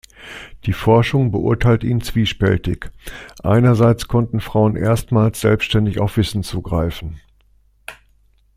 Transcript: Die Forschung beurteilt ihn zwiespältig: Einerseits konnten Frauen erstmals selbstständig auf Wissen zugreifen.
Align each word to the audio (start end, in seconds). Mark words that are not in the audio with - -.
Die 0.65 0.73
Forschung 0.73 1.29
beurteilt 1.29 1.83
ihn 1.83 2.01
zwiespältig: 2.01 2.89
Einerseits 3.43 4.07
konnten 4.07 4.39
Frauen 4.41 4.75
erstmals 4.75 5.39
selbstständig 5.41 5.99
auf 5.99 6.17
Wissen 6.17 6.41
zugreifen. 6.41 7.21